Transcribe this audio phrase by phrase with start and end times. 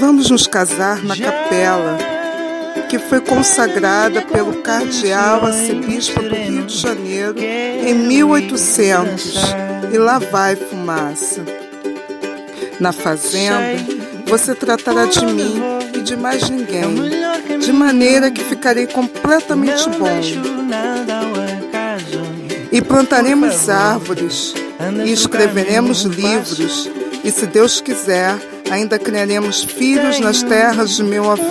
[0.00, 1.98] Vamos nos casar na capela
[2.88, 9.34] que foi consagrada pelo cardeal arcebispo do Rio de Janeiro em 1800
[9.92, 11.44] e lá vai fumaça.
[12.80, 13.76] Na fazenda,
[14.24, 15.60] você tratará de mim
[15.94, 20.20] e de mais ninguém, de maneira que ficarei completamente bom.
[22.72, 24.54] E plantaremos árvores
[25.04, 26.90] e escreveremos livros,
[27.22, 28.38] e se Deus quiser,
[28.70, 31.42] ainda criaremos filhos nas terras de meu avô.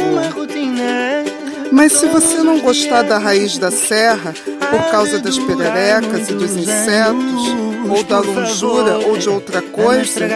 [1.71, 4.33] Mas se você não gostar da raiz da serra,
[4.71, 10.27] por causa das pererecas e dos insetos, ou da longura ou de outra coisa,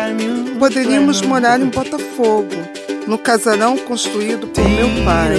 [0.60, 5.38] poderíamos morar em Botafogo no casarão construído por meu pai.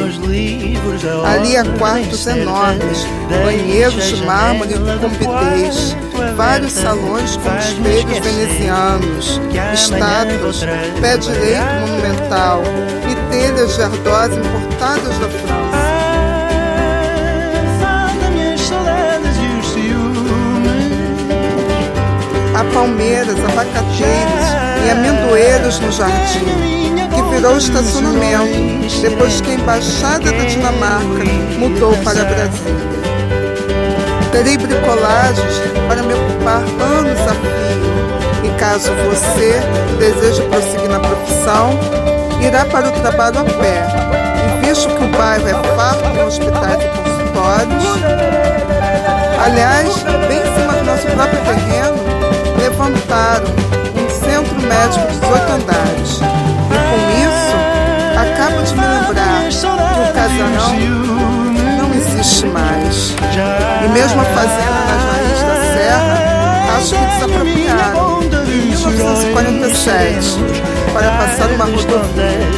[1.24, 3.06] Ali há quartos enormes,
[3.44, 5.96] banheiros de mármore com bidês,
[6.36, 9.40] vários salões com espelhos venezianos,
[9.72, 10.64] estátuas,
[11.00, 12.62] pé direito monumental
[13.10, 15.84] e telhas de ardós importadas da França.
[22.56, 30.44] Há palmeiras, abacateiros e amendoeiros no jardim que virou estacionamento depois que a Embaixada da
[30.44, 31.24] Dinamarca
[31.58, 32.76] mudou para Brasil.
[34.30, 39.58] Terei bricolagens para me ocupar anos a fio e caso você
[39.98, 41.70] deseje prosseguir na profissão,
[42.46, 43.86] irá para o trabalho a pé.
[44.44, 47.84] E visto que o bairro é farto de hospitais e consultórios,
[49.42, 51.96] aliás, bem em cima do nosso próprio terreno,
[52.58, 53.73] levantaram
[54.64, 56.34] médico de 18 andares
[60.14, 60.74] casarão
[61.78, 63.14] não existe mais.
[63.84, 66.14] E mesmo a fazenda nas raízes da serra,
[66.76, 70.44] acho que desapropriaram em 1947
[70.92, 72.54] para passar uma rodovia.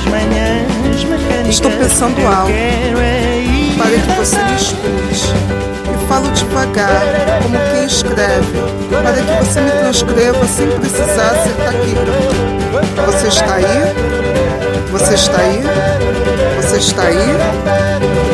[1.49, 2.53] Estou pensando alto
[3.79, 5.66] para que você me escute.
[6.17, 7.03] Falo devagar,
[7.43, 13.05] como quem escreve, para que você me transcreva sem precisar ser taquígrafo.
[13.05, 13.67] Você está aí?
[14.91, 15.63] Você está aí?
[16.57, 18.27] Você está aí?